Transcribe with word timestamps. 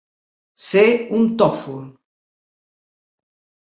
Ser 0.67 0.85
un 1.19 1.29
tòfol. 1.43 1.85